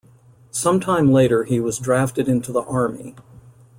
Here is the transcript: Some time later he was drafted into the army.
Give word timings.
Some 0.49 0.79
time 0.79 1.11
later 1.11 1.43
he 1.43 1.59
was 1.59 1.77
drafted 1.77 2.27
into 2.27 2.51
the 2.51 2.61
army. 2.63 3.13